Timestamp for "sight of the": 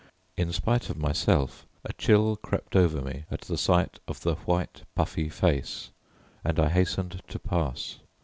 3.55-4.33